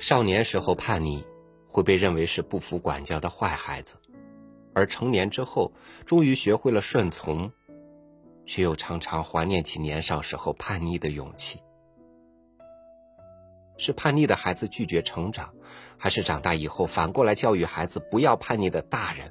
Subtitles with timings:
[0.00, 1.22] 少年时候叛逆，
[1.68, 3.96] 会被认为是不服管教的坏孩子；
[4.72, 5.70] 而成年之后，
[6.06, 7.52] 终于学会了顺从，
[8.46, 11.60] 却又常常怀念起年少时候叛逆的勇气。
[13.76, 15.54] 是叛逆的孩子拒绝成长，
[15.98, 19.30] 还是长大以后反过来教育孩子不要叛逆的大人，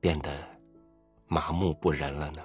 [0.00, 0.30] 变得
[1.26, 2.40] 麻木不仁了呢？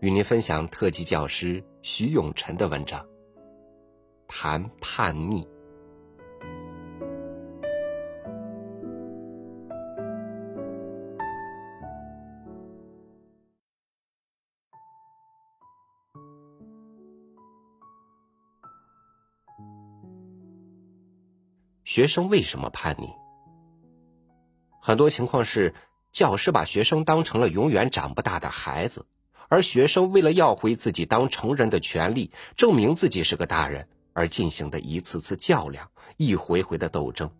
[0.00, 3.06] 与您分享特级教师徐永辰的文章。
[4.34, 5.46] 谈叛逆。
[21.84, 23.10] 学生为什么叛逆？
[24.80, 25.74] 很多情况是
[26.10, 29.06] 教师把学生当成了永远长不大的孩子，
[29.48, 33.86] 而学生为了要回自己当成人的权利，证明自己是个大人。
[34.12, 37.30] 而进行的一次次较量，一回回的斗争，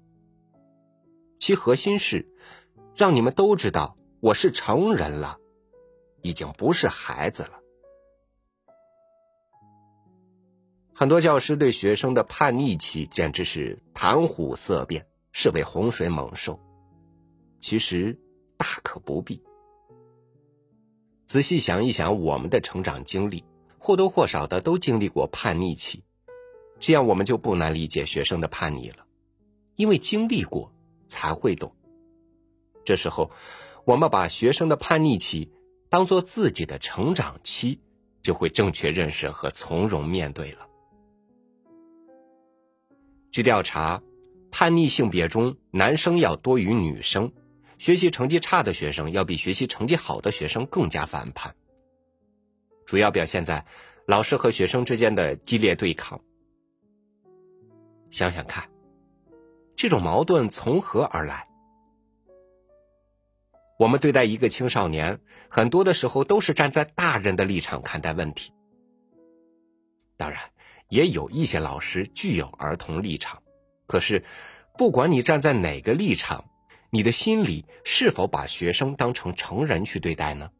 [1.39, 2.27] 其核心是
[2.95, 5.39] 让你们都知道我是成人了，
[6.23, 7.61] 已经不是孩子了。
[10.95, 16.61] 很多教师对学生的叛逆期简直是谈虎色变，视为洪水猛兽。
[17.59, 18.21] 其实
[18.57, 19.43] 大可不必。
[21.25, 23.45] 仔细想一想，我们的成长经历，
[23.79, 26.05] 或多或少的都经历过叛逆期。
[26.83, 29.07] 这样我们就不难理解学生的叛逆了，
[29.77, 30.69] 因为经历过
[31.07, 31.73] 才会懂。
[32.85, 33.31] 这时候，
[33.85, 35.49] 我们把学生的叛逆期
[35.89, 37.81] 当做自己的成长期，
[38.21, 40.67] 就会正确认识和从容面对了。
[43.31, 44.03] 据调查，
[44.51, 47.33] 叛逆性别中男生要多于女生，
[47.79, 51.55] 学习成绩差的学生要比学习成绩好的学生更加反叛。
[52.85, 53.65] 主要表现在
[54.09, 56.21] 老师和学生之间的激烈对抗。
[58.13, 58.69] 想想看，
[59.75, 61.49] 这种矛盾从何而来？
[63.79, 65.19] 我们对待一个青少年，
[65.49, 68.53] 很多的时候都是站在大人的立场看待问题。
[70.19, 70.39] 当然，
[70.91, 73.43] 也有一些老师具有儿童立场。
[73.87, 74.23] 可是，
[74.77, 76.45] 不管你站在哪个立场，
[76.91, 80.51] 你的心里是否把学生当成成人去对待呢？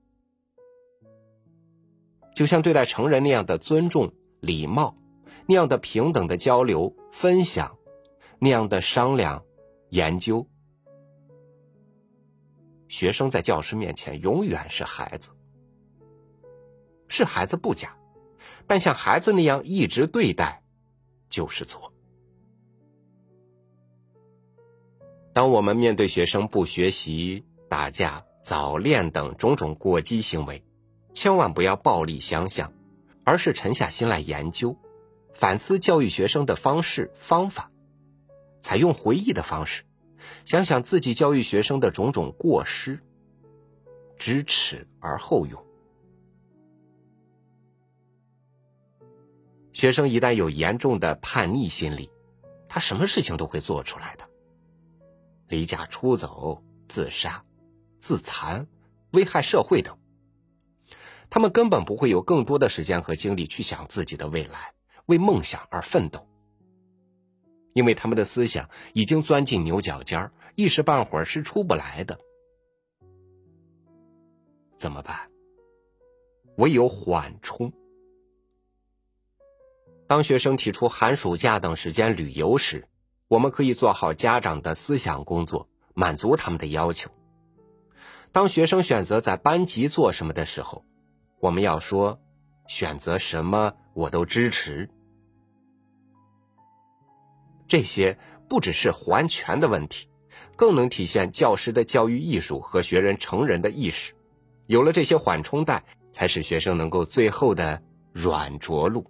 [2.35, 4.95] 就像对待成人那样的尊重、礼貌。
[5.47, 7.77] 那样的平等的交流、分享，
[8.39, 9.45] 那样的商量、
[9.91, 10.47] 研究，
[12.89, 15.31] 学生在教师面前永远是孩子，
[17.09, 17.97] 是孩子不假，
[18.67, 20.63] 但像孩子那样一直对待，
[21.29, 21.93] 就是错。
[25.33, 30.63] 当我们面对学生不学习、打架、早恋等种种过激行为，
[31.15, 32.71] 千万不要暴力相向，
[33.25, 34.77] 而是沉下心来研究。
[35.35, 37.71] 反思教育学生的方式方法，
[38.61, 39.83] 采用回忆的方式，
[40.45, 43.01] 想想自己教育学生的种种过失，
[44.17, 45.65] 知耻而后勇。
[49.73, 52.11] 学生一旦有严重的叛逆心理，
[52.69, 54.29] 他什么事情都会做出来的，
[55.49, 57.43] 离家出走、自杀、
[57.97, 58.67] 自残、
[59.13, 59.99] 危害社会等，
[61.31, 64.73] 他们根本不会有更多的时间和精力去想自己的未来。
[65.07, 66.29] 为梦想而奋斗，
[67.73, 72.19] 因为他们的思想已经钻进牛角尖儿，一时半会儿是出不来的。
[74.77, 75.31] 怎么办？
[76.57, 77.73] 唯有缓冲。
[80.07, 82.87] 当学生提出寒暑假等时间旅游时，
[83.29, 87.11] 我们可以做好家长的思想工作，满足他们的要求。
[88.31, 90.85] 当学生选择在班级做什么的时候，
[91.41, 92.21] 我们要说：
[92.73, 93.71] 选择什么？
[93.93, 94.89] 我都支持。
[97.67, 98.17] 这些
[98.49, 100.09] 不只是还权的问题，
[100.57, 104.15] 更能体现教师的教育艺术和学人成人的意识。
[104.69, 109.07] 有了这些缓冲带，才使学生能够最后的软着陆。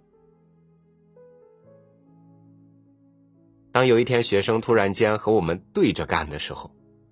[3.71, 6.69] 当有一天学生突然间和我们对着干的时候，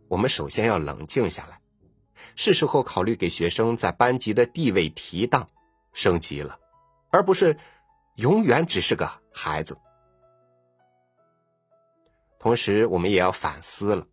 [0.09, 1.61] 我们首先要冷静下来，
[2.35, 5.47] 是时候考虑给学生在班级的地位提档、
[5.93, 6.57] 升级了。
[7.09, 7.57] 而不是
[8.15, 9.77] 永远只是个孩子。
[12.39, 14.07] 同时，我们也要反思了，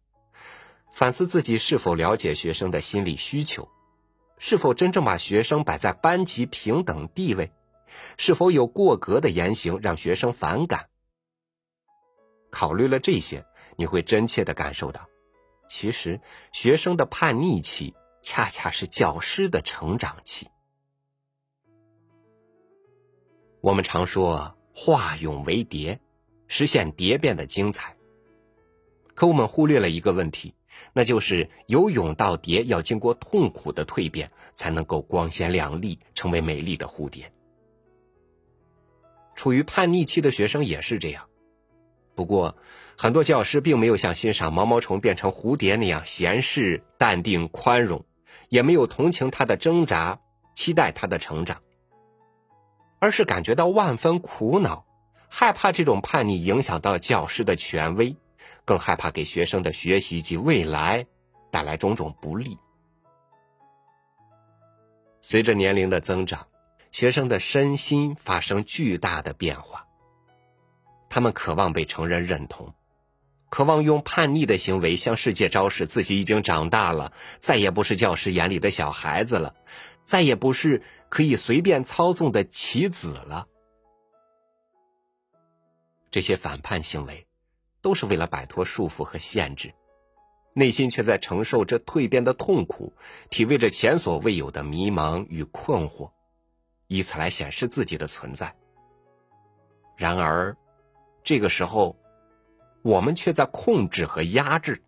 [0.93, 3.67] 反思自己是否了解学生的心理需求，
[4.39, 7.53] 是否真正把学生摆在班级平等地位，
[8.19, 10.89] 是否有过格的言行让学生反感。
[12.51, 13.47] 考虑了这些，
[13.77, 15.09] 你会真切的感受到，
[15.69, 16.21] 其实
[16.53, 20.49] 学生的叛逆期恰恰是教师的成长期。
[23.61, 25.99] 我们常说“化蛹为蝶”，
[26.47, 27.97] 实现蝶变的精彩。
[29.15, 30.55] 可我们忽略了一个问题，
[30.93, 37.33] 那就是由蛹到蝶要经过痛苦的蜕变，才能够光鲜亮丽，成为美丽的蝴蝶。
[39.35, 41.29] 处于叛逆期的学生也是这样，
[42.15, 42.57] 不过
[42.97, 48.05] 很多教师并没有像欣赏毛毛虫变成蝴蝶那样闲适、淡定、宽容，
[48.49, 50.21] 也没有同情他的挣扎，
[50.55, 51.61] 期待他的成长，
[52.99, 54.85] 而是感觉到万分苦恼，
[55.29, 58.17] 害怕这种叛逆影响到教师的权威，
[58.65, 61.07] 更害怕给学生的学习及未来
[61.51, 62.59] 带来种种不利。
[65.21, 66.47] 随着年龄的增长。
[66.91, 69.87] 学生的身心发生巨大的变化，
[71.11, 72.73] 他们渴望被成人认同，
[73.51, 79.55] 渴望用叛逆的行为向世界昭示自己已经长大了，再也不是教师眼里的小孩子了，
[80.09, 83.47] 再也不是可以随便操纵的棋子了。
[86.11, 87.27] 这些反叛行为，
[87.83, 89.75] 都是为了摆脱束缚和限制，
[90.55, 92.95] 内心却在承受着蜕变的痛苦，
[93.29, 96.11] 体味着前所未有的迷茫与困惑。
[96.87, 98.57] 以此来显示自己的存在。
[99.95, 100.57] 然而，
[101.23, 101.95] 这个时候，
[102.81, 104.83] 我们却在控制和压制。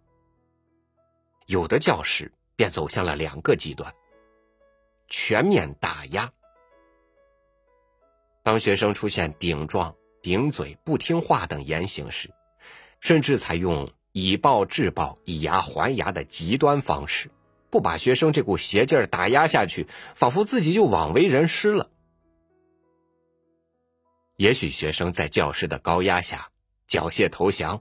[1.45, 3.95] 有的教师便走向了两个极端：
[5.11, 6.33] 全面打压。
[8.43, 12.31] 当学生出现顶撞、顶嘴、不听话等言行时，
[13.01, 17.31] 甚至采用以暴制暴、以牙还牙的极端方式。
[17.69, 19.87] 不把学生这股邪劲儿打压下去，
[20.17, 21.91] 仿佛自己就枉为人师了。
[24.37, 26.51] 也许学生在教师的高压下
[26.87, 27.81] 缴械投降，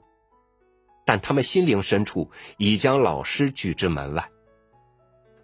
[1.06, 4.30] 但他们心灵深处已将老师拒之门外。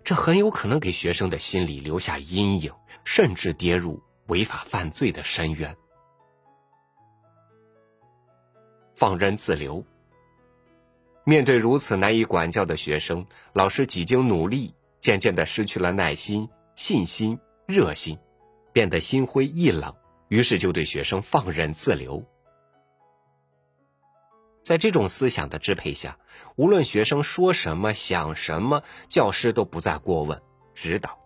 [0.06, 2.72] 这很有可能给学生的心理留下阴影，
[3.04, 5.76] 甚至跌入违法犯罪的深渊。
[8.94, 9.84] 放任自流。
[11.24, 18.20] 面对如此难以管教的学生，老师几经努力，渐渐的失去了耐心、信心、热心，
[18.72, 19.96] 变得心灰意冷，
[20.28, 22.24] 于是就对学生放任自流。
[24.66, 26.18] 在这种思想的支配下，
[26.56, 30.42] 无论学生说什么、想什么，教师都不再过问、
[30.74, 31.20] 指导。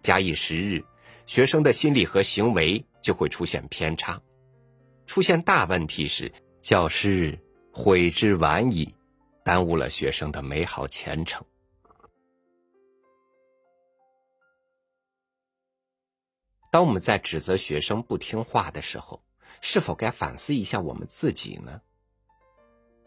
[0.00, 0.84] 假以时日，
[1.26, 4.22] 学生的心理和行为就会出现偏差，
[5.06, 7.36] 出现大问题时，教师。
[7.72, 8.94] 悔之晚矣，
[9.44, 11.44] 耽误了学生的美好前程。
[16.70, 19.24] 当我们在指责学生不听话的时候，
[19.60, 21.80] 是否该反思一下我们自己呢？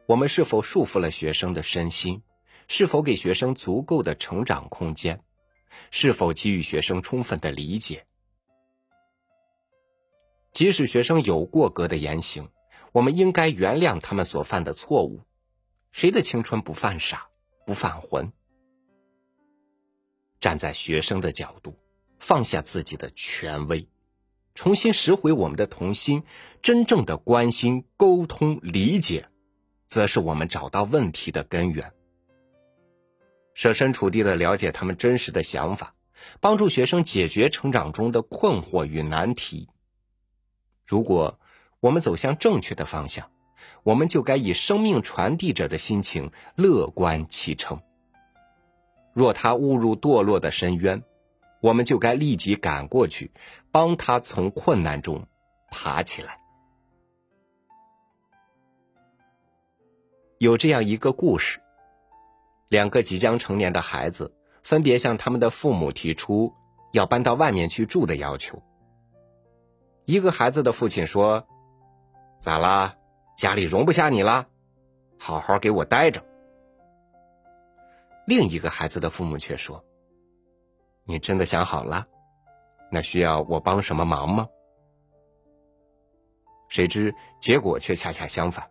[0.08, 2.24] 我们是否束缚了学生的身心？
[2.70, 5.22] 是否给学生足够的成长空间？
[5.92, 8.06] 是否给予学生充分的理解？
[10.54, 12.50] 即使学生有过格的言行。
[12.94, 15.22] 我们应该原谅他们所犯的错误。
[15.92, 17.28] 谁的青春不犯傻、
[17.66, 18.32] 不犯浑？
[20.40, 21.76] 站在学生的角度，
[22.18, 23.88] 放下自己的权威，
[24.56, 26.24] 重新拾回我们的童心，
[26.62, 29.28] 真正的关心、沟通、理解，
[29.88, 31.92] 则是我们找到问题的根源。
[33.54, 35.96] 设身处地的了解他们真实的想法，
[36.40, 39.68] 帮助学生解决成长中的困惑与难题。
[40.86, 41.40] 如果。
[41.80, 43.30] 我们走向正确的方向，
[43.84, 47.80] 我们就该以生命传递者的心情乐观其成。
[49.14, 51.04] 若他误入堕落的深渊，
[51.62, 53.32] 我们就该立即赶过去，
[53.72, 55.28] 帮他从困难中
[55.70, 56.40] 爬起来。
[60.40, 61.60] 有这样一个故事：
[62.70, 66.54] 两个即将成年的孩子分别向他们的父母提出
[66.92, 68.62] 要搬到外面去住的要求。
[70.06, 71.46] 一个孩子的父亲说。
[72.40, 72.96] 咋啦？
[73.36, 74.48] 家里容不下你了？
[75.18, 76.24] 好好给我待着。
[78.28, 79.84] 另一个孩子的父母却说
[81.04, 82.06] ：“你真的想好了？
[82.92, 84.48] 那需要我帮什么忙吗？”
[86.70, 88.70] 谁知结果却恰恰相反，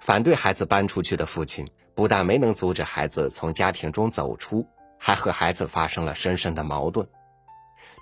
[0.00, 4.66] 反对孩子搬出去的父亲不但没能阻止孩子从家庭中走出，
[4.98, 7.06] 还和孩子发生了深深的矛盾；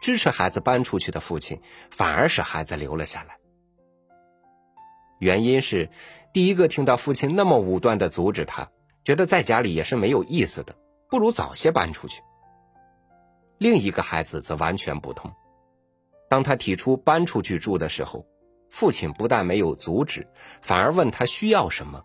[0.01, 1.61] 支持孩子搬出去的父亲
[1.91, 3.37] 反而使孩子留了下来。
[5.19, 5.91] 原因是，
[6.33, 8.71] 第一个听到父亲那么武断的阻止他，
[9.05, 10.75] 觉得在家里也是没有意思的，
[11.09, 12.23] 不如早些搬出去。
[13.59, 15.31] 另一个孩子则完全不同，
[16.29, 18.27] 当他提出搬出去住的时候，
[18.73, 20.27] 父亲不但没有阻止，
[20.63, 22.03] 反而问他需要什么，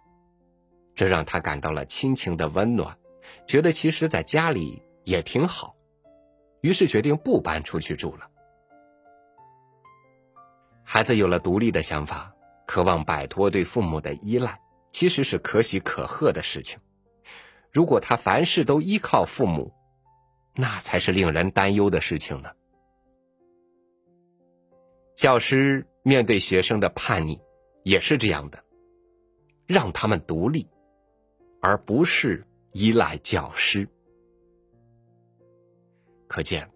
[0.93, 2.95] 这让他感到了亲情的温暖，
[3.47, 5.75] 觉得其实在家里也挺好，
[6.61, 8.29] 于是决定不搬出去住了。
[10.83, 12.33] 孩子有了独立的想法。
[12.67, 14.59] 渴望摆脱对父母的依赖，
[14.89, 16.77] 其实是可喜可贺的事情。
[17.71, 19.73] 如果他凡事都依靠父母，
[20.53, 22.51] 那才是令人担忧的事情呢。
[25.15, 27.37] 教师面对学生的叛逆，
[27.83, 28.63] 也是这样的，
[29.65, 30.65] 让他们独立，
[31.61, 33.85] 而不是依赖教师。
[36.29, 36.71] 可见，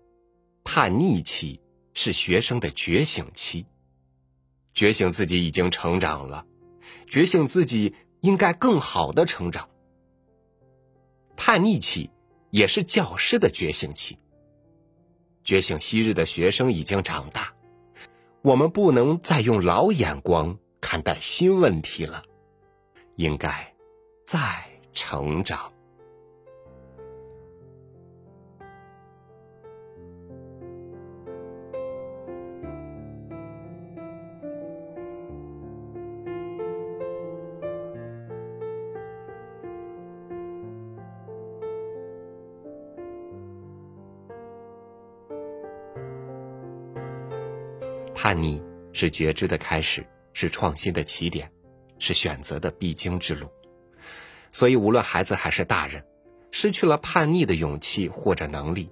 [0.66, 1.62] 叛逆期
[1.94, 3.66] 是学生的觉醒期，
[4.74, 6.46] 觉醒自己已经成长了，
[7.08, 9.70] 觉醒自己应该更好的成长。
[11.38, 12.12] 叛逆期
[12.50, 14.20] 也是教师的觉醒期，
[15.42, 17.54] 觉醒昔日的学生已经长大，
[18.44, 22.24] 我们不能再用老眼光看待新问题了，
[23.16, 23.74] 应该
[24.26, 24.40] 再
[24.94, 25.72] 成长。
[48.24, 48.62] 叛逆
[48.94, 51.52] 是觉知的开始，是创新的起点，
[51.98, 53.50] 是选择的必经之路。
[54.52, 56.06] 所以，无论孩子还是大人，
[56.52, 58.92] 失去了叛逆的勇气或者能力，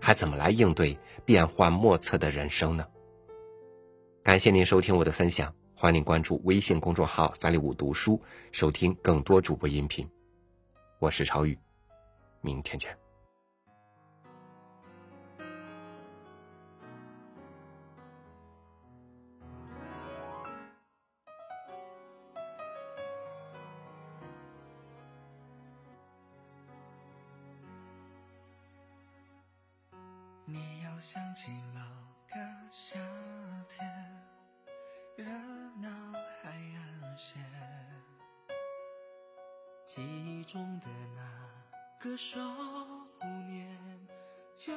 [0.00, 2.86] 还怎么来应对变幻莫测的人生呢？
[4.22, 10.08] 感谢您收听我的分享，欢迎关注微信公众号“三六五读书”，收听更多主播音频。
[11.00, 11.58] 我是朝宇，
[12.40, 13.03] 明天见。
[30.96, 31.80] 我想起某
[32.28, 32.36] 个
[32.70, 32.96] 夏
[33.68, 33.84] 天，
[35.16, 35.24] 热
[35.80, 35.88] 闹
[36.40, 37.42] 海岸线，
[39.84, 40.86] 记忆中的
[41.16, 41.20] 那
[41.98, 42.38] 个少
[43.48, 43.76] 年，
[44.54, 44.72] 骄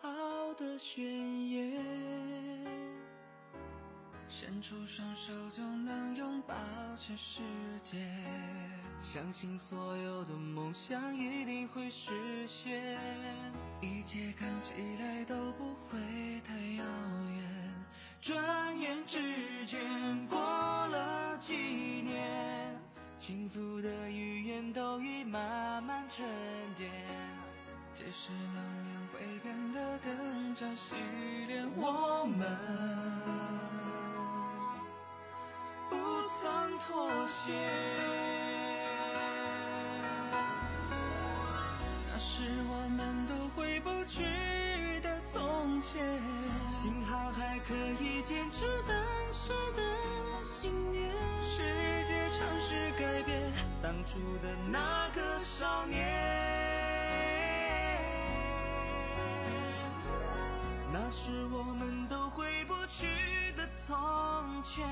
[0.00, 1.37] 傲的宣言，
[4.30, 6.54] 伸出双手就能拥抱
[6.96, 7.40] 全世
[7.82, 7.96] 界，
[9.00, 12.98] 相信所有的梦想一定会实现。
[13.80, 15.98] 一切看起来都不会
[16.46, 16.84] 太遥
[17.36, 17.84] 远，
[18.20, 22.78] 转眼之间过了几年，
[23.16, 26.26] 幸福的语言都已慢慢沉
[26.76, 26.90] 淀，
[27.94, 30.94] 即使难免会变得更加洗
[31.46, 32.46] 练，我们
[36.86, 37.52] 妥协，
[42.12, 43.34] 那是我们都。
[43.56, 44.22] 回不去
[45.02, 46.00] 的从前，
[46.70, 48.94] 幸好还可以坚持当
[49.32, 49.82] 时的
[50.44, 51.10] 信念。
[51.42, 56.06] 世界尝试改变当初的那个少年，
[60.92, 61.97] 那是我们
[63.86, 64.84] 从前。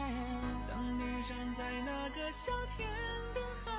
[0.69, 2.89] 当你站在那个夏天
[3.35, 3.71] 的海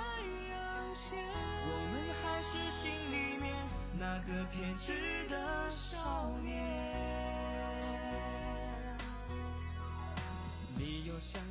[0.50, 1.18] 洋线，
[1.66, 3.56] 我们还是心里面。
[3.98, 6.54] 那个偏执的少年，
[10.76, 11.42] 你又想。